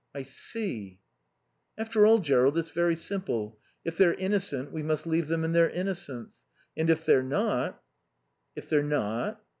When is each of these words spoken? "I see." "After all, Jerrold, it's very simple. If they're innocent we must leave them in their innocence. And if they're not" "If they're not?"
"I 0.15 0.23
see." 0.23 0.99
"After 1.77 2.07
all, 2.07 2.17
Jerrold, 2.17 2.57
it's 2.57 2.71
very 2.71 2.95
simple. 2.95 3.59
If 3.85 3.97
they're 3.99 4.15
innocent 4.15 4.71
we 4.71 4.81
must 4.81 5.05
leave 5.05 5.27
them 5.27 5.43
in 5.45 5.51
their 5.51 5.69
innocence. 5.69 6.43
And 6.75 6.89
if 6.89 7.05
they're 7.05 7.21
not" 7.21 7.83
"If 8.55 8.67
they're 8.67 8.81
not?" 8.81 9.43